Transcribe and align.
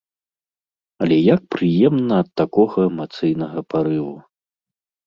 Але 1.05 1.17
як 1.35 1.41
прыемна 1.57 2.15
ад 2.27 2.35
такога 2.43 2.79
эмацыйнага 2.89 3.59
парыву! 3.77 4.15